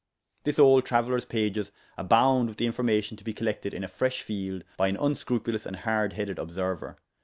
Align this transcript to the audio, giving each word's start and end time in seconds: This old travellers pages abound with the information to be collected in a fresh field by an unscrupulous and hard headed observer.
This 0.45 0.57
old 0.57 0.83
travellers 0.83 1.25
pages 1.25 1.71
abound 1.95 2.49
with 2.49 2.57
the 2.57 2.65
information 2.65 3.17
to 3.17 3.23
be 3.23 3.33
collected 3.35 3.71
in 3.71 3.83
a 3.83 3.87
fresh 3.87 4.23
field 4.23 4.63
by 4.75 4.87
an 4.87 4.97
unscrupulous 4.99 5.67
and 5.67 5.75
hard 5.75 6.13
headed 6.13 6.39
observer. 6.39 6.97